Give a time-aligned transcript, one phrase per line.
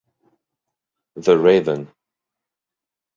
[1.15, 1.93] The Raven